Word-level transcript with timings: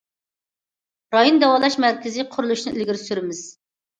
رايون 1.17 1.37
داۋالاش 1.43 1.77
مەركىزى 1.85 2.25
قۇرۇلۇشىنى 2.33 2.75
ئىلگىرى 2.79 3.03
سۈرىمىز. 3.05 3.43